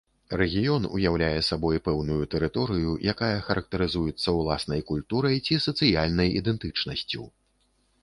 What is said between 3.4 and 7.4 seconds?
характарызуецца ўласнай культурай ці сацыяльнай ідэнтычнасцю.